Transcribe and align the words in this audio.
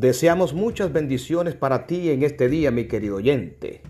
Deseamos 0.00 0.54
muchas 0.54 0.94
bendiciones 0.94 1.54
para 1.54 1.86
ti 1.86 2.08
en 2.08 2.22
este 2.22 2.48
día, 2.48 2.70
mi 2.70 2.86
querido 2.86 3.16
oyente. 3.16 3.82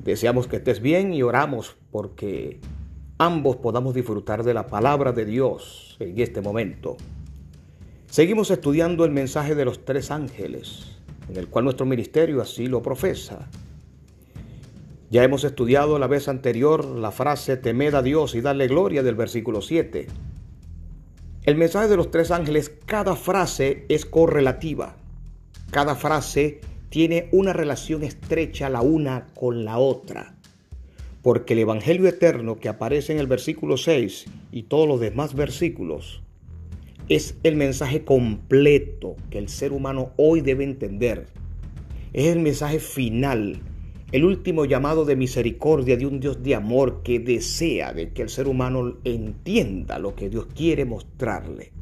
Deseamos 0.00 0.46
que 0.46 0.56
estés 0.56 0.82
bien 0.82 1.14
y 1.14 1.22
oramos 1.22 1.76
porque 1.90 2.60
ambos 3.16 3.56
podamos 3.56 3.94
disfrutar 3.94 4.44
de 4.44 4.52
la 4.52 4.66
palabra 4.66 5.12
de 5.12 5.24
Dios 5.24 5.96
en 5.98 6.20
este 6.20 6.42
momento. 6.42 6.98
Seguimos 8.06 8.50
estudiando 8.50 9.06
el 9.06 9.12
mensaje 9.12 9.54
de 9.54 9.64
los 9.64 9.86
tres 9.86 10.10
ángeles, 10.10 10.98
en 11.30 11.38
el 11.38 11.48
cual 11.48 11.64
nuestro 11.64 11.86
ministerio 11.86 12.42
así 12.42 12.66
lo 12.66 12.82
profesa. 12.82 13.48
Ya 15.08 15.24
hemos 15.24 15.44
estudiado 15.44 15.98
la 15.98 16.06
vez 16.06 16.28
anterior 16.28 16.84
la 16.84 17.12
frase 17.12 17.56
temed 17.56 17.94
a 17.94 18.02
Dios 18.02 18.34
y 18.34 18.42
darle 18.42 18.68
gloria 18.68 19.02
del 19.02 19.14
versículo 19.14 19.62
7. 19.62 20.06
El 21.44 21.56
mensaje 21.56 21.88
de 21.88 21.96
los 21.96 22.10
tres 22.10 22.30
ángeles, 22.30 22.70
cada 22.84 23.16
frase 23.16 23.86
es 23.88 24.04
correlativa. 24.04 24.96
Cada 25.74 25.96
frase 25.96 26.60
tiene 26.88 27.26
una 27.32 27.52
relación 27.52 28.04
estrecha 28.04 28.68
la 28.68 28.80
una 28.80 29.26
con 29.34 29.64
la 29.64 29.78
otra. 29.78 30.36
Porque 31.20 31.54
el 31.54 31.58
Evangelio 31.58 32.06
eterno 32.06 32.60
que 32.60 32.68
aparece 32.68 33.12
en 33.12 33.18
el 33.18 33.26
versículo 33.26 33.76
6 33.76 34.26
y 34.52 34.62
todos 34.62 34.86
los 34.86 35.00
demás 35.00 35.34
versículos 35.34 36.22
es 37.08 37.36
el 37.42 37.56
mensaje 37.56 38.04
completo 38.04 39.16
que 39.30 39.38
el 39.38 39.48
ser 39.48 39.72
humano 39.72 40.12
hoy 40.16 40.42
debe 40.42 40.62
entender. 40.62 41.26
Es 42.12 42.26
el 42.26 42.38
mensaje 42.38 42.78
final, 42.78 43.58
el 44.12 44.24
último 44.24 44.66
llamado 44.66 45.04
de 45.04 45.16
misericordia 45.16 45.96
de 45.96 46.06
un 46.06 46.20
Dios 46.20 46.40
de 46.44 46.54
amor 46.54 47.02
que 47.02 47.18
desea 47.18 47.92
de 47.92 48.12
que 48.12 48.22
el 48.22 48.28
ser 48.28 48.46
humano 48.46 48.98
entienda 49.02 49.98
lo 49.98 50.14
que 50.14 50.30
Dios 50.30 50.46
quiere 50.54 50.84
mostrarle. 50.84 51.72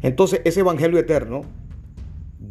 Entonces 0.00 0.40
ese 0.46 0.60
Evangelio 0.60 0.98
eterno 0.98 1.42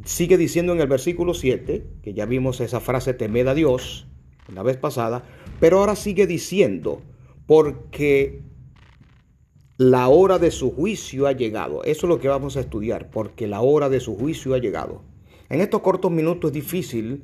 sigue 0.06 0.38
diciendo 0.38 0.74
en 0.74 0.80
el 0.80 0.88
versículo 0.88 1.34
7, 1.34 1.86
que 2.02 2.14
ya 2.14 2.26
vimos 2.26 2.62
esa 2.62 2.80
frase 2.80 3.14
temed 3.14 3.48
a 3.48 3.54
Dios 3.54 4.08
la 4.54 4.64
vez 4.64 4.78
pasada, 4.78 5.24
pero 5.60 5.80
ahora 5.80 5.96
sigue 5.96 6.28
diciendo, 6.28 7.02
porque 7.48 8.42
la 9.78 10.10
hora 10.10 10.40
de 10.40 10.52
su 10.52 10.72
juicio 10.72 11.28
ha 11.28 11.32
llegado. 11.32 11.84
Eso 11.84 12.06
es 12.06 12.10
lo 12.10 12.20
que 12.20 12.28
vamos 12.28 12.58
a 12.58 12.62
estudiar, 12.62 13.10
porque 13.10 13.48
la 13.48 13.62
hora 13.62 13.90
de 13.90 14.00
su 14.00 14.16
juicio 14.16 14.54
ha 14.54 14.60
llegado. 14.60 15.02
En 15.50 15.62
estos 15.62 15.82
cortos 15.82 16.12
minutos 16.12 16.50
es 16.50 16.54
difícil 16.54 17.24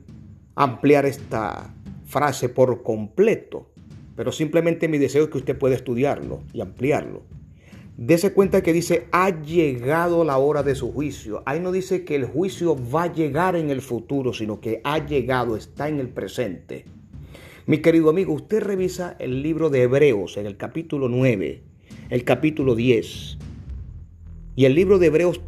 ampliar 0.56 1.06
esta 1.06 1.74
frase 2.06 2.50
por 2.50 2.84
completo, 2.84 3.70
pero 4.16 4.32
simplemente 4.32 4.88
mi 4.88 4.98
deseo 4.98 5.26
es 5.26 5.30
que 5.30 5.38
usted 5.38 5.58
pueda 5.58 5.76
estudiarlo 5.76 6.42
y 6.54 6.62
ampliarlo. 6.62 7.24
Dese 7.98 8.32
cuenta 8.32 8.62
que 8.62 8.74
dice, 8.74 9.08
ha 9.12 9.42
llegado 9.42 10.24
la 10.24 10.38
hora 10.38 10.62
de 10.62 10.76
su 10.76 10.94
juicio. 10.94 11.42
Ahí 11.48 11.60
no 11.60 11.72
dice 11.72 12.06
que 12.06 12.16
el 12.16 12.26
juicio 12.26 12.78
va 12.94 13.04
a 13.04 13.14
llegar 13.14 13.56
en 13.56 13.72
el 13.72 13.82
futuro, 13.82 14.34
sino 14.34 14.62
que 14.62 14.82
ha 14.84 15.04
llegado, 15.04 15.58
está 15.58 15.90
en 15.90 16.00
el 16.00 16.08
presente. 16.08 16.86
Mi 17.66 17.80
querido 17.80 18.12
amigo, 18.12 18.34
usted 18.34 18.62
revisa 18.62 19.16
el 19.18 19.42
libro 19.42 19.72
de 19.72 19.82
Hebreos 19.82 20.38
en 20.38 20.46
el 20.46 20.58
capítulo 20.58 21.10
9, 21.10 21.64
el 22.12 22.24
capítulo 22.24 22.76
10. 22.76 23.40
Y 24.56 24.66
el 24.66 24.76
libro 24.76 25.00
de 25.00 25.08
Hebreos 25.08 25.42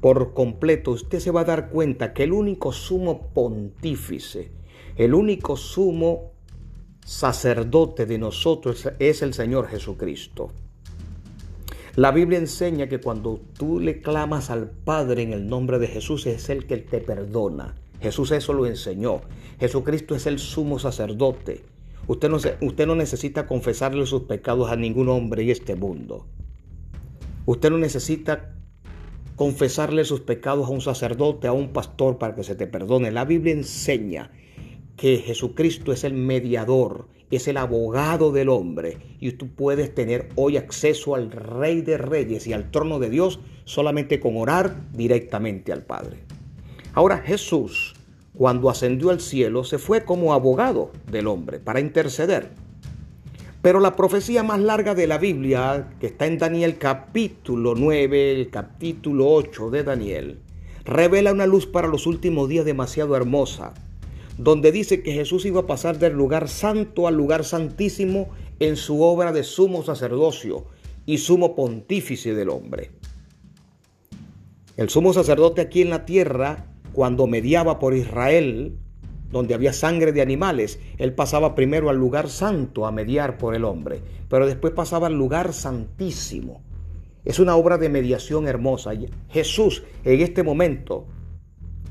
por 0.00 0.32
completo, 0.32 0.92
usted 0.92 1.18
se 1.18 1.30
va 1.30 1.42
a 1.42 1.44
dar 1.44 1.68
cuenta 1.68 2.14
que 2.14 2.22
el 2.22 2.32
único 2.32 2.72
sumo 2.72 3.34
pontífice, 3.34 4.50
el 4.96 5.12
único 5.12 5.58
sumo 5.58 6.32
sacerdote 7.04 8.06
de 8.06 8.16
nosotros 8.16 8.88
es 8.98 9.20
el 9.20 9.34
Señor 9.34 9.68
Jesucristo. 9.68 10.52
La 11.96 12.10
Biblia 12.10 12.38
enseña 12.38 12.88
que 12.88 13.00
cuando 13.00 13.40
tú 13.56 13.80
le 13.80 14.02
clamas 14.02 14.50
al 14.50 14.68
Padre 14.68 15.22
en 15.22 15.32
el 15.32 15.46
nombre 15.46 15.78
de 15.78 15.86
Jesús 15.86 16.26
es 16.26 16.50
el 16.50 16.66
que 16.66 16.76
te 16.76 16.98
perdona. 16.98 17.74
Jesús 18.02 18.32
eso 18.32 18.52
lo 18.52 18.66
enseñó. 18.66 19.22
Jesucristo 19.58 20.14
es 20.14 20.26
el 20.26 20.38
sumo 20.38 20.78
sacerdote. 20.78 21.64
Usted 22.06 22.28
no, 22.28 22.36
usted 22.36 22.86
no 22.86 22.96
necesita 22.96 23.46
confesarle 23.46 24.04
sus 24.04 24.24
pecados 24.24 24.70
a 24.70 24.76
ningún 24.76 25.08
hombre 25.08 25.44
en 25.44 25.48
este 25.48 25.74
mundo. 25.74 26.26
Usted 27.46 27.70
no 27.70 27.78
necesita 27.78 28.54
confesarle 29.34 30.04
sus 30.04 30.20
pecados 30.20 30.66
a 30.66 30.72
un 30.72 30.82
sacerdote, 30.82 31.46
a 31.46 31.52
un 31.52 31.72
pastor 31.72 32.18
para 32.18 32.34
que 32.34 32.44
se 32.44 32.56
te 32.56 32.66
perdone. 32.66 33.10
La 33.10 33.24
Biblia 33.24 33.54
enseña 33.54 34.32
que 34.98 35.16
Jesucristo 35.16 35.92
es 35.92 36.04
el 36.04 36.12
mediador 36.12 37.08
es 37.30 37.48
el 37.48 37.56
abogado 37.56 38.30
del 38.30 38.48
hombre 38.48 38.98
y 39.18 39.32
tú 39.32 39.48
puedes 39.48 39.94
tener 39.94 40.28
hoy 40.36 40.56
acceso 40.56 41.14
al 41.14 41.30
Rey 41.30 41.80
de 41.80 41.98
Reyes 41.98 42.46
y 42.46 42.52
al 42.52 42.70
trono 42.70 42.98
de 42.98 43.10
Dios 43.10 43.40
solamente 43.64 44.20
con 44.20 44.36
orar 44.36 44.76
directamente 44.92 45.72
al 45.72 45.82
Padre. 45.82 46.18
Ahora 46.94 47.18
Jesús, 47.18 47.94
cuando 48.34 48.70
ascendió 48.70 49.10
al 49.10 49.20
cielo, 49.20 49.64
se 49.64 49.78
fue 49.78 50.04
como 50.04 50.32
abogado 50.32 50.92
del 51.10 51.26
hombre 51.26 51.58
para 51.58 51.80
interceder. 51.80 52.50
Pero 53.60 53.80
la 53.80 53.96
profecía 53.96 54.44
más 54.44 54.60
larga 54.60 54.94
de 54.94 55.08
la 55.08 55.18
Biblia, 55.18 55.88
que 55.98 56.06
está 56.06 56.26
en 56.26 56.38
Daniel 56.38 56.78
capítulo 56.78 57.74
9, 57.74 58.32
el 58.32 58.50
capítulo 58.50 59.28
8 59.28 59.70
de 59.70 59.82
Daniel, 59.82 60.38
revela 60.84 61.32
una 61.32 61.46
luz 61.46 61.66
para 61.66 61.88
los 61.88 62.06
últimos 62.06 62.48
días 62.48 62.64
demasiado 62.64 63.16
hermosa 63.16 63.74
donde 64.38 64.72
dice 64.72 65.02
que 65.02 65.12
Jesús 65.12 65.46
iba 65.46 65.60
a 65.60 65.66
pasar 65.66 65.98
del 65.98 66.12
lugar 66.12 66.48
santo 66.48 67.08
al 67.08 67.16
lugar 67.16 67.44
santísimo 67.44 68.28
en 68.60 68.76
su 68.76 69.02
obra 69.02 69.32
de 69.32 69.44
sumo 69.44 69.82
sacerdocio 69.82 70.66
y 71.06 71.18
sumo 71.18 71.54
pontífice 71.54 72.34
del 72.34 72.50
hombre. 72.50 72.90
El 74.76 74.90
sumo 74.90 75.12
sacerdote 75.12 75.62
aquí 75.62 75.80
en 75.80 75.90
la 75.90 76.04
tierra, 76.04 76.66
cuando 76.92 77.26
mediaba 77.26 77.78
por 77.78 77.94
Israel, 77.94 78.76
donde 79.30 79.54
había 79.54 79.72
sangre 79.72 80.12
de 80.12 80.22
animales, 80.22 80.80
él 80.98 81.14
pasaba 81.14 81.54
primero 81.54 81.88
al 81.88 81.96
lugar 81.96 82.28
santo 82.28 82.86
a 82.86 82.92
mediar 82.92 83.38
por 83.38 83.54
el 83.54 83.64
hombre, 83.64 84.00
pero 84.28 84.46
después 84.46 84.74
pasaba 84.74 85.06
al 85.06 85.14
lugar 85.14 85.52
santísimo. 85.52 86.62
Es 87.24 87.38
una 87.38 87.56
obra 87.56 87.78
de 87.78 87.88
mediación 87.88 88.46
hermosa. 88.46 88.92
Jesús 89.30 89.82
en 90.04 90.20
este 90.20 90.42
momento 90.42 91.06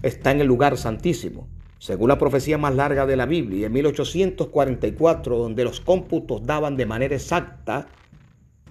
está 0.02 0.32
en 0.32 0.42
el 0.42 0.48
lugar 0.48 0.78
santísimo. 0.78 1.48
Según 1.78 2.10
la 2.10 2.18
profecía 2.18 2.58
más 2.58 2.76
larga 2.76 3.06
de 3.06 3.16
la 3.16 3.26
Biblia, 3.26 3.68
en 3.68 3.74
1844, 3.74 5.38
donde 5.38 5.64
los 5.64 5.82
cómputos 5.82 6.46
daban 6.46 6.78
de 6.78 6.86
manera 6.86 7.16
exacta, 7.16 7.88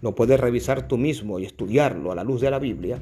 lo 0.01 0.15
puedes 0.15 0.41
revisar 0.41 0.89
tú 0.89 0.97
mismo 0.97 1.39
y 1.39 1.45
estudiarlo 1.45 2.13
a 2.13 2.15
la 2.15 2.25
luz 2.25 2.41
de 2.41 2.51
la 2.51 2.59
Biblia, 2.59 2.99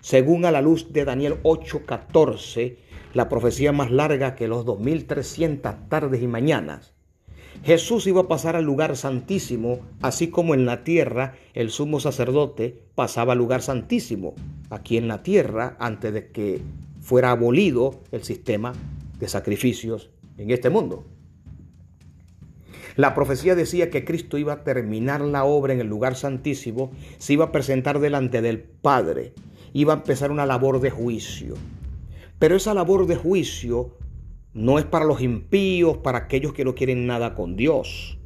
según 0.00 0.44
a 0.44 0.50
la 0.50 0.62
luz 0.62 0.92
de 0.92 1.04
Daniel 1.04 1.36
8:14, 1.42 2.76
la 3.14 3.28
profecía 3.28 3.72
más 3.72 3.90
larga 3.90 4.34
que 4.34 4.48
los 4.48 4.64
2300 4.64 5.88
tardes 5.88 6.22
y 6.22 6.26
mañanas, 6.26 6.94
Jesús 7.64 8.06
iba 8.06 8.22
a 8.22 8.28
pasar 8.28 8.56
al 8.56 8.64
lugar 8.64 8.96
santísimo, 8.96 9.80
así 10.00 10.28
como 10.28 10.54
en 10.54 10.64
la 10.64 10.84
tierra 10.84 11.34
el 11.54 11.70
sumo 11.70 12.00
sacerdote 12.00 12.82
pasaba 12.94 13.32
al 13.32 13.38
lugar 13.38 13.62
santísimo, 13.62 14.34
aquí 14.70 14.96
en 14.96 15.08
la 15.08 15.22
tierra, 15.22 15.76
antes 15.80 16.12
de 16.12 16.30
que 16.30 16.60
fuera 17.00 17.30
abolido 17.30 18.00
el 18.12 18.22
sistema 18.22 18.74
de 19.18 19.28
sacrificios 19.28 20.10
en 20.36 20.50
este 20.50 20.70
mundo. 20.70 21.04
La 22.96 23.14
profecía 23.14 23.54
decía 23.54 23.90
que 23.90 24.04
Cristo 24.04 24.38
iba 24.38 24.52
a 24.54 24.64
terminar 24.64 25.20
la 25.20 25.44
obra 25.44 25.72
en 25.72 25.80
el 25.80 25.86
lugar 25.86 26.16
santísimo, 26.16 26.90
se 27.18 27.34
iba 27.34 27.46
a 27.46 27.52
presentar 27.52 28.00
delante 28.00 28.42
del 28.42 28.60
Padre, 28.60 29.34
iba 29.72 29.92
a 29.92 29.96
empezar 29.98 30.32
una 30.32 30.46
labor 30.46 30.80
de 30.80 30.90
juicio. 30.90 31.54
Pero 32.40 32.56
esa 32.56 32.74
labor 32.74 33.06
de 33.06 33.14
juicio 33.14 33.96
no 34.52 34.80
es 34.80 34.84
para 34.84 35.04
los 35.04 35.20
impíos, 35.20 35.98
para 35.98 36.18
aquellos 36.18 36.52
que 36.52 36.64
no 36.64 36.74
quieren 36.74 37.06
nada 37.06 37.36
con 37.36 37.54
Dios. 37.54 38.18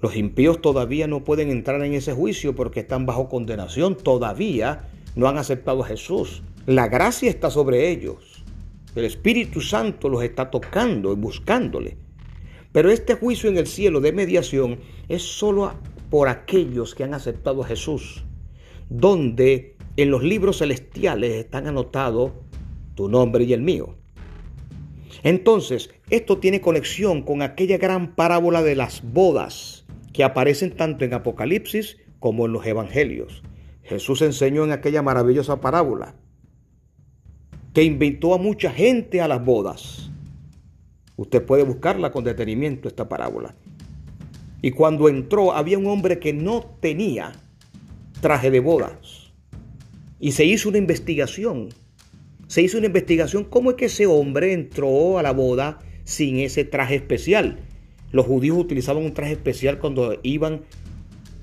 Los 0.00 0.16
impíos 0.16 0.60
todavía 0.60 1.06
no 1.06 1.22
pueden 1.22 1.50
entrar 1.50 1.82
en 1.84 1.94
ese 1.94 2.12
juicio 2.12 2.56
porque 2.56 2.80
están 2.80 3.06
bajo 3.06 3.28
condenación, 3.28 3.96
todavía 3.96 4.88
no 5.14 5.28
han 5.28 5.38
aceptado 5.38 5.84
a 5.84 5.86
Jesús. 5.86 6.42
La 6.66 6.88
gracia 6.88 7.30
está 7.30 7.50
sobre 7.50 7.90
ellos. 7.90 8.33
El 8.94 9.04
Espíritu 9.04 9.60
Santo 9.60 10.08
los 10.08 10.22
está 10.22 10.50
tocando 10.50 11.12
y 11.12 11.16
buscándole. 11.16 11.96
Pero 12.70 12.90
este 12.90 13.14
juicio 13.14 13.50
en 13.50 13.56
el 13.56 13.66
cielo 13.66 14.00
de 14.00 14.12
mediación 14.12 14.78
es 15.08 15.22
solo 15.22 15.74
por 16.10 16.28
aquellos 16.28 16.94
que 16.94 17.04
han 17.04 17.14
aceptado 17.14 17.62
a 17.62 17.66
Jesús, 17.66 18.24
donde 18.88 19.76
en 19.96 20.10
los 20.10 20.22
libros 20.22 20.58
celestiales 20.58 21.34
están 21.34 21.66
anotados 21.66 22.32
tu 22.94 23.08
nombre 23.08 23.44
y 23.44 23.52
el 23.52 23.62
mío. 23.62 23.96
Entonces, 25.24 25.90
esto 26.10 26.38
tiene 26.38 26.60
conexión 26.60 27.22
con 27.22 27.42
aquella 27.42 27.78
gran 27.78 28.14
parábola 28.14 28.62
de 28.62 28.76
las 28.76 29.02
bodas 29.02 29.86
que 30.12 30.22
aparecen 30.22 30.76
tanto 30.76 31.04
en 31.04 31.14
Apocalipsis 31.14 31.96
como 32.20 32.46
en 32.46 32.52
los 32.52 32.66
Evangelios. 32.66 33.42
Jesús 33.82 34.22
enseñó 34.22 34.64
en 34.64 34.72
aquella 34.72 35.02
maravillosa 35.02 35.60
parábola 35.60 36.14
que 37.74 37.82
invitó 37.82 38.34
a 38.34 38.38
mucha 38.38 38.70
gente 38.70 39.20
a 39.20 39.26
las 39.26 39.44
bodas. 39.44 40.08
Usted 41.16 41.44
puede 41.44 41.64
buscarla 41.64 42.12
con 42.12 42.22
detenimiento, 42.22 42.88
esta 42.88 43.08
parábola. 43.08 43.56
Y 44.62 44.70
cuando 44.70 45.08
entró 45.08 45.52
había 45.52 45.76
un 45.76 45.88
hombre 45.88 46.20
que 46.20 46.32
no 46.32 46.64
tenía 46.80 47.32
traje 48.20 48.52
de 48.52 48.60
bodas. 48.60 49.32
Y 50.20 50.32
se 50.32 50.44
hizo 50.44 50.68
una 50.68 50.78
investigación. 50.78 51.70
Se 52.46 52.62
hizo 52.62 52.78
una 52.78 52.86
investigación 52.86 53.44
cómo 53.44 53.70
es 53.70 53.76
que 53.76 53.86
ese 53.86 54.06
hombre 54.06 54.52
entró 54.52 55.18
a 55.18 55.22
la 55.22 55.32
boda 55.32 55.80
sin 56.04 56.38
ese 56.38 56.64
traje 56.64 56.94
especial. 56.94 57.58
Los 58.12 58.26
judíos 58.26 58.56
utilizaban 58.56 59.04
un 59.04 59.14
traje 59.14 59.32
especial 59.32 59.80
cuando 59.80 60.16
iban 60.22 60.62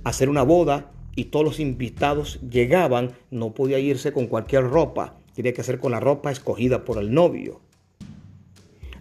a 0.06 0.10
hacer 0.10 0.30
una 0.30 0.44
boda 0.44 0.92
y 1.13 1.25
todos 1.25 1.44
los 1.44 1.60
invitados 1.60 2.39
llegaban, 2.50 3.12
no 3.31 3.54
podía 3.54 3.80
irse 3.80 4.13
con 4.13 4.27
cualquier 4.27 4.63
ropa, 4.63 5.20
tenía 5.36 5.54
que 5.54 5.63
ser 5.63 5.80
con 5.80 5.92
la 5.92 6.00
ropa 6.00 6.31
escogida 6.31 6.86
por 6.86 6.98
el 6.98 7.13
novio. 7.13 7.62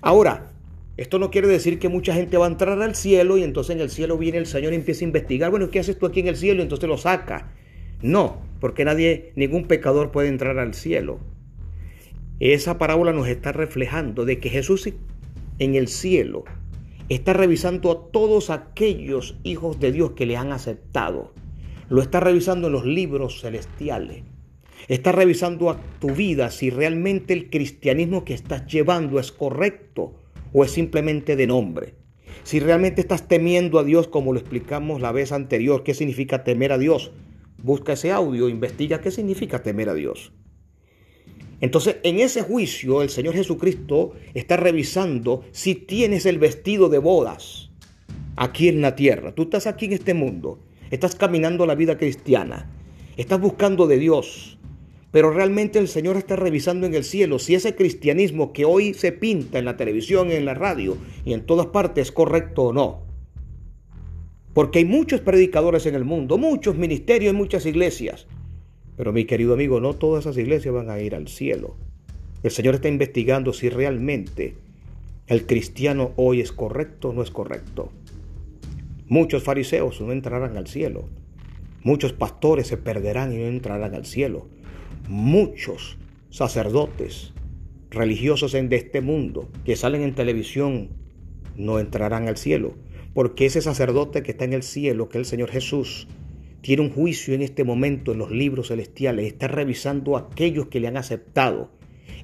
Ahora, 0.00 0.52
esto 0.96 1.18
no 1.18 1.30
quiere 1.30 1.48
decir 1.48 1.78
que 1.78 1.88
mucha 1.88 2.14
gente 2.14 2.36
va 2.36 2.46
a 2.46 2.50
entrar 2.50 2.80
al 2.82 2.94
cielo 2.94 3.38
y 3.38 3.42
entonces 3.42 3.74
en 3.74 3.80
el 3.80 3.90
cielo 3.90 4.18
viene 4.18 4.38
el 4.38 4.46
Señor 4.46 4.72
y 4.72 4.76
empieza 4.76 5.04
a 5.04 5.08
investigar, 5.08 5.50
bueno, 5.50 5.70
¿qué 5.70 5.80
haces 5.80 5.98
tú 5.98 6.06
aquí 6.06 6.20
en 6.20 6.28
el 6.28 6.36
cielo? 6.36 6.60
Y 6.60 6.64
entonces 6.64 6.88
lo 6.88 6.98
saca. 6.98 7.52
No, 8.02 8.42
porque 8.60 8.84
nadie, 8.84 9.32
ningún 9.36 9.64
pecador 9.64 10.10
puede 10.10 10.28
entrar 10.28 10.58
al 10.58 10.74
cielo. 10.74 11.20
Esa 12.38 12.78
parábola 12.78 13.12
nos 13.12 13.28
está 13.28 13.52
reflejando 13.52 14.24
de 14.24 14.38
que 14.40 14.48
Jesús 14.48 14.90
en 15.58 15.74
el 15.74 15.88
cielo 15.88 16.44
está 17.10 17.32
revisando 17.32 17.90
a 17.90 18.10
todos 18.10 18.50
aquellos 18.50 19.36
hijos 19.42 19.80
de 19.80 19.92
Dios 19.92 20.12
que 20.12 20.26
le 20.26 20.36
han 20.36 20.52
aceptado. 20.52 21.34
Lo 21.88 22.00
está 22.02 22.20
revisando 22.20 22.68
en 22.68 22.72
los 22.72 22.86
libros 22.86 23.40
celestiales. 23.40 24.22
Está 24.88 25.12
revisando 25.12 25.70
a 25.70 25.80
tu 26.00 26.10
vida 26.10 26.50
si 26.50 26.70
realmente 26.70 27.32
el 27.32 27.50
cristianismo 27.50 28.24
que 28.24 28.34
estás 28.34 28.66
llevando 28.66 29.20
es 29.20 29.32
correcto 29.32 30.14
o 30.52 30.64
es 30.64 30.70
simplemente 30.70 31.36
de 31.36 31.46
nombre. 31.46 31.94
Si 32.42 32.60
realmente 32.60 33.00
estás 33.00 33.28
temiendo 33.28 33.78
a 33.78 33.84
Dios 33.84 34.08
como 34.08 34.32
lo 34.32 34.40
explicamos 34.40 35.00
la 35.00 35.12
vez 35.12 35.32
anterior, 35.32 35.82
¿qué 35.84 35.94
significa 35.94 36.44
temer 36.44 36.72
a 36.72 36.78
Dios? 36.78 37.12
Busca 37.62 37.92
ese 37.92 38.10
audio, 38.12 38.48
investiga 38.48 39.00
qué 39.00 39.10
significa 39.10 39.62
temer 39.62 39.90
a 39.90 39.94
Dios. 39.94 40.32
Entonces, 41.60 41.96
en 42.02 42.20
ese 42.20 42.40
juicio, 42.42 43.02
el 43.02 43.10
Señor 43.10 43.34
Jesucristo 43.34 44.12
está 44.32 44.56
revisando 44.56 45.44
si 45.52 45.74
tienes 45.74 46.24
el 46.24 46.38
vestido 46.38 46.88
de 46.88 46.98
bodas 46.98 47.70
aquí 48.36 48.68
en 48.68 48.80
la 48.80 48.96
tierra. 48.96 49.34
Tú 49.34 49.42
estás 49.42 49.66
aquí 49.66 49.84
en 49.84 49.92
este 49.92 50.14
mundo, 50.14 50.60
estás 50.90 51.14
caminando 51.14 51.66
la 51.66 51.74
vida 51.74 51.98
cristiana, 51.98 52.70
estás 53.18 53.38
buscando 53.38 53.86
de 53.86 53.98
Dios, 53.98 54.58
pero 55.10 55.32
realmente 55.32 55.78
el 55.78 55.88
Señor 55.88 56.16
está 56.16 56.36
revisando 56.36 56.86
en 56.86 56.94
el 56.94 57.04
cielo 57.04 57.38
si 57.38 57.54
ese 57.54 57.74
cristianismo 57.74 58.52
que 58.52 58.64
hoy 58.64 58.94
se 58.94 59.12
pinta 59.12 59.58
en 59.58 59.64
la 59.64 59.76
televisión, 59.76 60.30
en 60.30 60.44
la 60.44 60.54
radio 60.54 60.96
y 61.24 61.32
en 61.32 61.44
todas 61.44 61.66
partes 61.66 62.08
es 62.08 62.12
correcto 62.12 62.64
o 62.64 62.72
no. 62.72 63.02
Porque 64.54 64.80
hay 64.80 64.84
muchos 64.84 65.20
predicadores 65.20 65.86
en 65.86 65.94
el 65.94 66.04
mundo, 66.04 66.38
muchos 66.38 66.76
ministerios 66.76 67.34
muchas 67.34 67.66
iglesias. 67.66 68.26
Pero 68.96 69.12
mi 69.12 69.24
querido 69.24 69.54
amigo, 69.54 69.80
no 69.80 69.94
todas 69.94 70.26
esas 70.26 70.36
iglesias 70.36 70.74
van 70.74 70.90
a 70.90 71.00
ir 71.00 71.14
al 71.14 71.28
cielo. 71.28 71.76
El 72.42 72.50
Señor 72.50 72.76
está 72.76 72.88
investigando 72.88 73.52
si 73.52 73.68
realmente 73.68 74.54
el 75.26 75.46
cristiano 75.46 76.12
hoy 76.16 76.40
es 76.40 76.52
correcto 76.52 77.10
o 77.10 77.12
no 77.12 77.22
es 77.22 77.30
correcto. 77.30 77.92
Muchos 79.08 79.42
fariseos 79.42 80.00
no 80.00 80.12
entrarán 80.12 80.56
al 80.56 80.66
cielo. 80.66 81.08
Muchos 81.82 82.12
pastores 82.12 82.66
se 82.66 82.76
perderán 82.76 83.32
y 83.32 83.38
no 83.38 83.46
entrarán 83.46 83.94
al 83.94 84.06
cielo. 84.06 84.48
Muchos 85.10 85.98
sacerdotes 86.30 87.32
religiosos 87.90 88.52
de 88.52 88.76
este 88.76 89.00
mundo 89.00 89.48
que 89.64 89.74
salen 89.74 90.02
en 90.02 90.14
televisión 90.14 90.90
no 91.56 91.80
entrarán 91.80 92.28
al 92.28 92.36
cielo. 92.36 92.74
Porque 93.12 93.46
ese 93.46 93.60
sacerdote 93.60 94.22
que 94.22 94.30
está 94.30 94.44
en 94.44 94.52
el 94.52 94.62
cielo, 94.62 95.08
que 95.08 95.18
es 95.18 95.22
el 95.22 95.24
Señor 95.24 95.50
Jesús, 95.50 96.06
tiene 96.60 96.82
un 96.82 96.90
juicio 96.90 97.34
en 97.34 97.42
este 97.42 97.64
momento 97.64 98.12
en 98.12 98.18
los 98.18 98.30
libros 98.30 98.68
celestiales, 98.68 99.26
está 99.26 99.48
revisando 99.48 100.16
a 100.16 100.28
aquellos 100.30 100.68
que 100.68 100.78
le 100.78 100.86
han 100.86 100.96
aceptado 100.96 101.72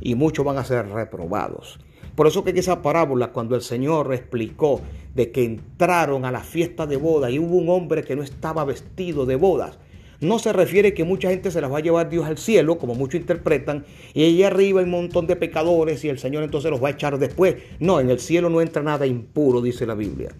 y 0.00 0.14
muchos 0.14 0.44
van 0.44 0.58
a 0.58 0.64
ser 0.64 0.86
reprobados. 0.86 1.80
Por 2.14 2.28
eso 2.28 2.44
que 2.44 2.50
en 2.50 2.58
esa 2.58 2.82
parábola, 2.82 3.32
cuando 3.32 3.56
el 3.56 3.62
Señor 3.62 4.14
explicó 4.14 4.80
de 5.12 5.32
que 5.32 5.42
entraron 5.42 6.24
a 6.24 6.30
la 6.30 6.44
fiesta 6.44 6.86
de 6.86 6.98
boda 6.98 7.32
y 7.32 7.40
hubo 7.40 7.56
un 7.56 7.68
hombre 7.68 8.04
que 8.04 8.14
no 8.14 8.22
estaba 8.22 8.64
vestido 8.64 9.26
de 9.26 9.34
bodas, 9.34 9.80
no 10.20 10.38
se 10.38 10.52
refiere 10.52 10.94
que 10.94 11.04
mucha 11.04 11.30
gente 11.30 11.50
se 11.50 11.60
las 11.60 11.70
va 11.70 11.78
a 11.78 11.82
llevar 11.82 12.08
Dios 12.08 12.26
al 12.26 12.38
cielo, 12.38 12.78
como 12.78 12.94
muchos 12.94 13.20
interpretan, 13.20 13.84
y 14.14 14.24
allí 14.24 14.42
arriba 14.42 14.80
hay 14.80 14.84
un 14.84 14.90
montón 14.90 15.26
de 15.26 15.36
pecadores 15.36 16.04
y 16.04 16.08
el 16.08 16.18
Señor 16.18 16.42
entonces 16.42 16.70
los 16.70 16.82
va 16.82 16.88
a 16.88 16.92
echar 16.92 17.18
después. 17.18 17.56
No, 17.80 18.00
en 18.00 18.10
el 18.10 18.20
cielo 18.20 18.48
no 18.48 18.60
entra 18.60 18.82
nada 18.82 19.06
impuro, 19.06 19.60
dice 19.60 19.86
la 19.86 19.94
Biblia. 19.94 20.30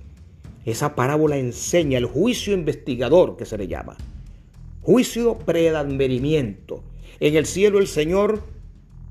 Esa 0.65 0.95
parábola 0.95 1.37
enseña 1.37 1.99
el 1.99 2.07
juicio 2.07 2.53
investigador 2.53 3.37
que 3.37 3.45
se 3.45 3.59
le 3.59 3.69
llama. 3.69 3.97
Juicio 4.83 5.39
preadverimiento. 5.39 6.83
En 7.21 7.37
el 7.37 7.47
cielo 7.47 7.79
el 7.79 7.87
Señor 7.87 8.43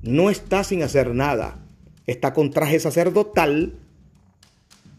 no 0.01 0.29
está 0.29 0.63
sin 0.63 0.83
hacer 0.83 1.13
nada. 1.13 1.59
Está 2.07 2.33
con 2.33 2.51
traje 2.51 2.79
sacerdotal, 2.79 3.73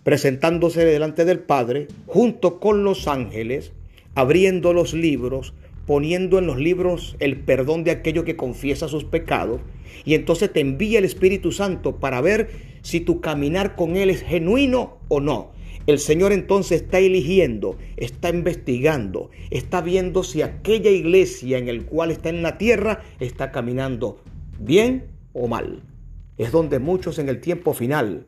presentándose 0.03 0.85
delante 0.85 1.25
del 1.25 1.41
Padre, 1.41 1.89
junto 2.07 2.59
con 2.59 2.85
los 2.85 3.07
ángeles, 3.07 3.73
abriendo 4.17 4.73
los 4.73 4.95
libros, 4.95 5.55
poniendo 5.87 6.39
en 6.39 6.47
los 6.47 6.59
libros 6.59 7.17
el 7.21 7.39
perdón 7.39 7.85
de 7.85 7.93
aquello 7.93 8.25
que 8.25 8.35
confiesa 8.35 8.89
sus 8.89 9.05
pecados, 9.05 9.61
y 10.05 10.15
entonces 10.15 10.53
te 10.53 10.61
envía 10.61 10.99
el 10.99 11.05
Espíritu 11.05 11.53
Santo 11.53 12.01
para 12.01 12.21
ver 12.21 12.51
si 12.81 13.01
tu 13.01 13.21
caminar 13.21 13.77
con 13.77 13.95
Él 13.95 14.11
es 14.11 14.23
genuino 14.23 14.99
o 15.09 15.21
no. 15.21 15.53
El 15.87 15.99
Señor 15.99 16.33
entonces 16.33 16.83
está 16.83 16.99
eligiendo, 16.99 17.77
está 17.97 18.31
investigando, 18.31 19.31
está 19.51 19.83
viendo 19.83 20.25
si 20.25 20.43
aquella 20.43 20.91
iglesia 20.91 21.59
en 21.59 21.69
el 21.69 21.85
cual 21.85 22.11
está 22.11 22.31
en 22.31 22.43
la 22.43 22.59
tierra 22.59 23.03
está 23.21 23.53
caminando 23.53 24.19
bien 24.59 25.05
o 25.35 25.47
mal. 25.47 25.83
Es 26.39 26.53
donde 26.53 26.79
muchos 26.79 27.19
en 27.19 27.29
el 27.29 27.41
tiempo 27.41 27.75
final, 27.75 28.27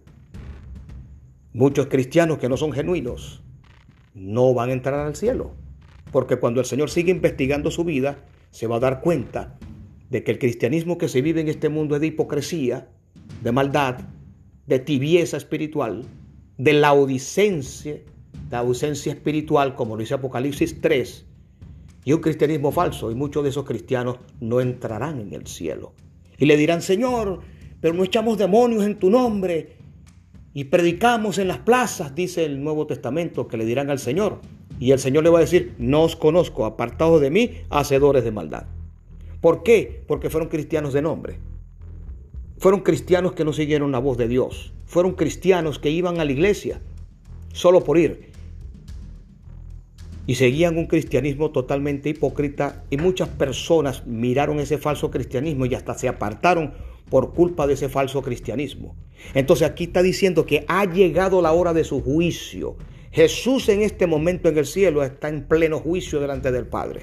muchos 1.55 1.87
cristianos 1.87 2.39
que 2.39 2.49
no 2.49 2.59
son 2.59 2.73
genuinos, 2.73 3.43
no 4.15 4.53
van 4.53 4.69
a 4.69 4.75
entrar 4.75 5.07
al 5.07 5.17
cielo. 5.17 5.55
Porque 6.13 6.37
cuando 6.37 6.61
el 6.61 6.67
Señor 6.67 6.91
sigue 6.91 7.11
investigando 7.11 7.71
su 7.71 7.85
vida, 7.85 8.25
se 8.51 8.67
va 8.67 8.77
a 8.77 8.81
dar 8.81 9.01
cuenta 9.01 9.59
de 10.11 10.25
que 10.25 10.31
el 10.31 10.39
cristianismo 10.39 10.99
que 10.99 11.09
se 11.09 11.23
vive 11.23 11.41
en 11.41 11.49
este 11.49 11.69
mundo 11.69 11.95
es 11.95 12.01
de 12.01 12.09
hipocresía, 12.09 12.89
de 13.43 13.53
maldad, 13.53 13.99
de 14.67 14.79
tibieza 14.79 15.37
espiritual, 15.37 16.05
de 16.57 16.73
la 16.73 16.89
ausencia, 16.89 17.97
la 18.51 18.59
ausencia 18.61 19.13
espiritual, 19.13 19.75
como 19.75 19.97
lo 19.97 20.01
dice 20.01 20.15
Apocalipsis 20.15 20.81
3, 20.81 21.27
y 22.05 22.13
un 22.13 22.21
cristianismo 22.21 22.73
falso, 22.73 23.11
y 23.11 23.15
muchos 23.15 23.43
de 23.43 23.51
esos 23.51 23.65
cristianos 23.65 24.19
no 24.41 24.61
entrarán 24.61 25.21
en 25.21 25.35
el 25.35 25.47
cielo. 25.47 25.93
Y 26.39 26.47
le 26.47 26.57
dirán, 26.57 26.81
Señor, 26.81 27.41
pero 27.81 27.95
no 27.95 28.05
echamos 28.05 28.39
demonios 28.39 28.85
en 28.85 28.99
tu 28.99 29.11
nombre, 29.11 29.77
y 30.55 30.65
predicamos 30.65 31.39
en 31.39 31.49
las 31.49 31.59
plazas, 31.59 32.15
dice 32.15 32.45
el 32.45 32.63
Nuevo 32.65 32.87
Testamento, 32.87 33.47
que 33.47 33.57
le 33.57 33.65
dirán 33.65 33.91
al 33.91 33.99
Señor. 33.99 34.41
Y 34.79 34.93
el 34.93 34.99
Señor 34.99 35.25
le 35.25 35.31
va 35.31 35.39
a 35.39 35.43
decir, 35.43 35.75
no 35.79 36.03
os 36.03 36.17
conozco, 36.17 36.65
apartados 36.65 37.21
de 37.21 37.31
mí, 37.31 37.53
hacedores 37.71 38.25
de 38.25 38.31
maldad. 38.31 38.65
¿Por 39.41 39.63
qué? 39.63 40.03
Porque 40.07 40.31
fueron 40.31 40.49
cristianos 40.49 40.93
de 40.93 41.03
nombre. 41.03 41.39
Fueron 42.59 42.81
cristianos 42.81 43.33
que 43.33 43.45
no 43.45 43.53
siguieron 43.53 43.93
la 43.93 43.99
voz 43.99 44.19
de 44.19 44.29
Dios. 44.29 44.73
Fueron 44.87 45.13
cristianos 45.13 45.79
que 45.79 45.91
iban 45.91 46.21
a 46.21 46.25
la 46.25 46.33
iglesia 46.33 46.81
solo 47.53 47.85
por 47.85 47.99
ir. 47.99 48.31
Y 50.27 50.35
seguían 50.35 50.77
un 50.77 50.87
cristianismo 50.87 51.51
totalmente 51.51 52.11
hipócrita 52.11 52.85
y 52.91 52.99
muchas 52.99 53.29
personas 53.29 54.07
miraron 54.07 54.61
ese 54.61 54.77
falso 54.77 55.11
cristianismo 55.11 55.67
y 55.67 55.75
hasta 55.75 55.95
se 55.95 56.09
apartaron 56.09 56.75
por 57.09 57.33
culpa 57.33 57.67
de 57.67 57.75
ese 57.75 57.89
falso 57.89 58.23
cristianismo. 58.23 58.95
Entonces 59.35 59.67
aquí 59.67 59.85
está 59.85 60.03
diciendo 60.03 60.45
que 60.45 60.65
ha 60.69 60.85
llegado 60.85 61.41
la 61.41 61.53
hora 61.53 61.73
de 61.73 61.85
su 61.85 62.03
juicio. 62.03 62.77
Jesús 63.19 63.69
en 63.69 63.83
este 63.83 64.07
momento 64.07 64.49
en 64.49 64.57
el 64.59 64.65
cielo 64.65 65.03
está 65.03 65.29
en 65.29 65.43
pleno 65.43 65.81
juicio 65.81 66.21
delante 66.21 66.53
del 66.53 66.69
Padre. 66.69 67.01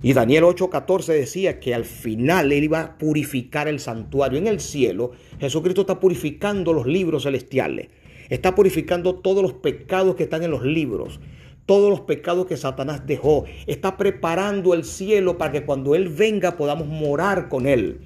Y 0.00 0.14
Daniel 0.14 0.44
8:14 0.44 1.12
decía 1.12 1.60
que 1.60 1.74
al 1.74 1.84
final 1.84 2.50
él 2.50 2.64
iba 2.64 2.80
a 2.80 2.96
purificar 2.96 3.68
el 3.68 3.78
santuario. 3.78 4.38
En 4.38 4.46
el 4.46 4.58
cielo, 4.58 5.10
Jesucristo 5.38 5.82
está 5.82 6.00
purificando 6.00 6.72
los 6.72 6.86
libros 6.86 7.24
celestiales. 7.24 7.88
Está 8.30 8.54
purificando 8.54 9.16
todos 9.16 9.42
los 9.42 9.52
pecados 9.52 10.16
que 10.16 10.22
están 10.22 10.44
en 10.44 10.50
los 10.50 10.64
libros. 10.64 11.20
Todos 11.66 11.90
los 11.90 12.00
pecados 12.00 12.46
que 12.46 12.56
Satanás 12.56 13.06
dejó. 13.06 13.44
Está 13.66 13.98
preparando 13.98 14.72
el 14.72 14.84
cielo 14.84 15.36
para 15.36 15.52
que 15.52 15.66
cuando 15.66 15.94
Él 15.94 16.08
venga 16.08 16.56
podamos 16.56 16.88
morar 16.88 17.50
con 17.50 17.66
Él. 17.66 18.00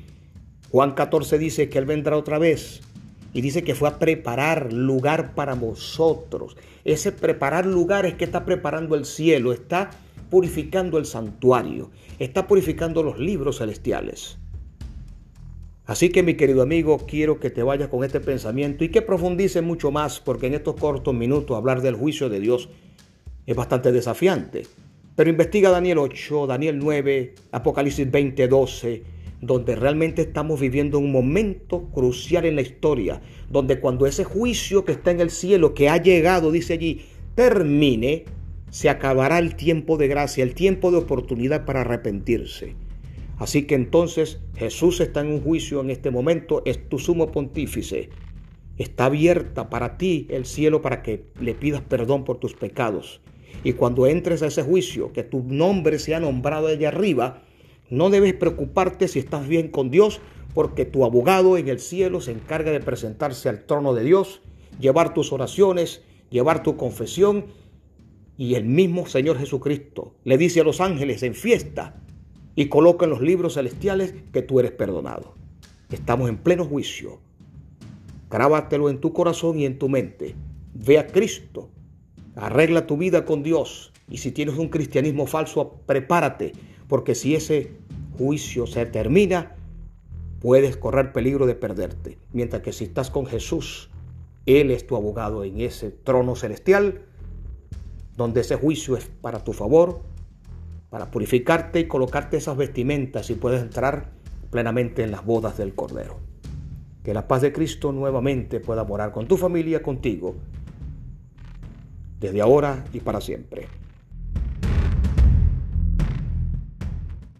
Juan 0.72 0.94
14 0.94 1.38
dice 1.38 1.68
que 1.68 1.78
Él 1.78 1.86
vendrá 1.86 2.16
otra 2.16 2.40
vez. 2.40 2.80
Y 3.34 3.42
dice 3.42 3.62
que 3.64 3.74
fue 3.74 3.88
a 3.88 3.98
preparar 3.98 4.72
lugar 4.72 5.34
para 5.34 5.54
vosotros. 5.54 6.56
Ese 6.84 7.12
preparar 7.12 7.66
lugar 7.66 8.06
es 8.06 8.14
que 8.14 8.24
está 8.24 8.46
preparando 8.46 8.94
el 8.94 9.04
cielo. 9.04 9.52
Está 9.52 9.90
purificando 10.30 10.98
el 10.98 11.06
santuario, 11.06 11.90
está 12.18 12.48
purificando 12.48 13.04
los 13.04 13.20
libros 13.20 13.58
celestiales. 13.58 14.36
Así 15.86 16.08
que 16.08 16.22
mi 16.22 16.34
querido 16.34 16.62
amigo, 16.62 17.04
quiero 17.06 17.38
que 17.38 17.50
te 17.50 17.62
vayas 17.62 17.88
con 17.88 18.02
este 18.04 18.18
pensamiento 18.18 18.82
y 18.82 18.88
que 18.88 19.00
profundice 19.00 19.60
mucho 19.60 19.92
más, 19.92 20.18
porque 20.18 20.46
en 20.46 20.54
estos 20.54 20.74
cortos 20.74 21.14
minutos 21.14 21.56
hablar 21.56 21.82
del 21.82 21.94
juicio 21.94 22.28
de 22.28 22.40
Dios 22.40 22.68
es 23.46 23.54
bastante 23.54 23.92
desafiante. 23.92 24.66
Pero 25.14 25.30
investiga 25.30 25.70
Daniel 25.70 25.98
8, 25.98 26.46
Daniel 26.48 26.78
9, 26.80 27.34
Apocalipsis 27.52 28.10
20, 28.10 28.48
12, 28.48 29.02
donde 29.46 29.76
realmente 29.76 30.22
estamos 30.22 30.60
viviendo 30.60 30.98
un 30.98 31.12
momento 31.12 31.84
crucial 31.92 32.44
en 32.44 32.56
la 32.56 32.62
historia, 32.62 33.20
donde 33.50 33.80
cuando 33.80 34.06
ese 34.06 34.24
juicio 34.24 34.84
que 34.84 34.92
está 34.92 35.10
en 35.10 35.20
el 35.20 35.30
cielo, 35.30 35.74
que 35.74 35.88
ha 35.88 35.96
llegado, 35.96 36.50
dice 36.50 36.74
allí, 36.74 37.02
termine, 37.34 38.24
se 38.70 38.88
acabará 38.88 39.38
el 39.38 39.54
tiempo 39.54 39.96
de 39.96 40.08
gracia, 40.08 40.42
el 40.42 40.54
tiempo 40.54 40.90
de 40.90 40.98
oportunidad 40.98 41.64
para 41.64 41.82
arrepentirse. 41.82 42.74
Así 43.38 43.64
que 43.64 43.74
entonces 43.74 44.40
Jesús 44.56 45.00
está 45.00 45.20
en 45.20 45.28
un 45.28 45.40
juicio 45.40 45.80
en 45.80 45.90
este 45.90 46.10
momento, 46.10 46.62
es 46.64 46.88
tu 46.88 46.98
sumo 46.98 47.30
pontífice. 47.32 48.10
Está 48.78 49.06
abierta 49.06 49.70
para 49.70 49.98
ti 49.98 50.26
el 50.30 50.46
cielo 50.46 50.82
para 50.82 51.02
que 51.02 51.24
le 51.40 51.54
pidas 51.54 51.82
perdón 51.82 52.24
por 52.24 52.38
tus 52.38 52.54
pecados. 52.54 53.20
Y 53.62 53.74
cuando 53.74 54.06
entres 54.06 54.42
a 54.42 54.46
ese 54.46 54.62
juicio, 54.62 55.12
que 55.12 55.22
tu 55.22 55.42
nombre 55.42 55.98
sea 55.98 56.20
nombrado 56.20 56.68
allá 56.68 56.88
arriba, 56.88 57.42
no 57.90 58.10
debes 58.10 58.34
preocuparte 58.34 59.08
si 59.08 59.18
estás 59.18 59.46
bien 59.46 59.68
con 59.68 59.90
Dios, 59.90 60.20
porque 60.54 60.84
tu 60.84 61.04
abogado 61.04 61.58
en 61.58 61.68
el 61.68 61.80
cielo 61.80 62.20
se 62.20 62.32
encarga 62.32 62.70
de 62.70 62.80
presentarse 62.80 63.48
al 63.48 63.66
trono 63.66 63.94
de 63.94 64.04
Dios, 64.04 64.40
llevar 64.80 65.14
tus 65.14 65.32
oraciones, 65.32 66.02
llevar 66.30 66.62
tu 66.62 66.76
confesión. 66.76 67.46
Y 68.36 68.54
el 68.54 68.64
mismo 68.64 69.06
Señor 69.06 69.38
Jesucristo 69.38 70.14
le 70.24 70.38
dice 70.38 70.60
a 70.60 70.64
los 70.64 70.80
ángeles 70.80 71.22
en 71.22 71.34
fiesta 71.34 72.02
y 72.56 72.66
coloca 72.66 73.04
en 73.04 73.10
los 73.10 73.20
libros 73.20 73.54
celestiales 73.54 74.14
que 74.32 74.42
tú 74.42 74.60
eres 74.60 74.72
perdonado. 74.72 75.34
Estamos 75.90 76.28
en 76.28 76.38
pleno 76.38 76.64
juicio. 76.64 77.20
Grábatelo 78.30 78.90
en 78.90 79.00
tu 79.00 79.12
corazón 79.12 79.58
y 79.60 79.66
en 79.66 79.78
tu 79.78 79.88
mente. 79.88 80.34
Ve 80.72 80.98
a 80.98 81.06
Cristo. 81.06 81.70
Arregla 82.34 82.86
tu 82.86 82.96
vida 82.96 83.24
con 83.24 83.42
Dios. 83.42 83.92
Y 84.08 84.18
si 84.18 84.32
tienes 84.32 84.56
un 84.56 84.68
cristianismo 84.68 85.26
falso, 85.26 85.80
prepárate, 85.86 86.52
porque 86.88 87.14
si 87.14 87.34
ese 87.34 87.72
juicio 88.18 88.66
se 88.66 88.86
termina, 88.86 89.56
puedes 90.40 90.76
correr 90.76 91.12
peligro 91.12 91.46
de 91.46 91.54
perderte. 91.54 92.18
Mientras 92.32 92.62
que 92.62 92.72
si 92.72 92.84
estás 92.84 93.10
con 93.10 93.26
Jesús, 93.26 93.90
Él 94.46 94.70
es 94.70 94.86
tu 94.86 94.96
abogado 94.96 95.44
en 95.44 95.60
ese 95.60 95.90
trono 95.90 96.36
celestial, 96.36 97.02
donde 98.16 98.42
ese 98.42 98.56
juicio 98.56 98.96
es 98.96 99.06
para 99.06 99.42
tu 99.42 99.52
favor, 99.52 100.02
para 100.90 101.10
purificarte 101.10 101.80
y 101.80 101.88
colocarte 101.88 102.36
esas 102.36 102.56
vestimentas 102.56 103.30
y 103.30 103.34
puedes 103.34 103.62
entrar 103.62 104.12
plenamente 104.50 105.02
en 105.02 105.10
las 105.10 105.24
bodas 105.24 105.56
del 105.56 105.74
Cordero. 105.74 106.18
Que 107.02 107.12
la 107.12 107.26
paz 107.26 107.42
de 107.42 107.52
Cristo 107.52 107.90
nuevamente 107.92 108.60
pueda 108.60 108.84
morar 108.84 109.10
con 109.10 109.26
tu 109.26 109.36
familia, 109.36 109.82
contigo, 109.82 110.36
desde 112.20 112.40
ahora 112.40 112.84
y 112.92 113.00
para 113.00 113.20
siempre. 113.20 113.66